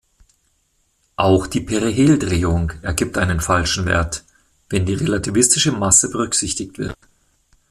Auch 1.15 1.45
die 1.45 1.61
Periheldrehung 1.61 2.71
ergibt 2.81 3.19
einen 3.19 3.39
falschen 3.39 3.85
Wert, 3.85 4.23
wenn 4.67 4.87
die 4.87 4.95
relativistische 4.95 5.73
Masse 5.73 6.09
berücksichtigt 6.09 6.79
wird. 6.79 6.95